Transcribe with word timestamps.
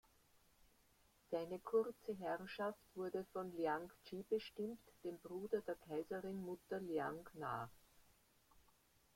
Seine 1.29 1.59
kurze 1.59 2.15
Herrschaft 2.17 2.81
wurde 2.95 3.23
von 3.33 3.55
Liang 3.55 3.91
Ji 4.05 4.23
bestimmt, 4.27 4.81
dem 5.03 5.19
Bruder 5.19 5.61
der 5.61 5.75
Kaiserinmutter 5.75 6.79
Liang 6.79 7.29
Na. 7.33 7.69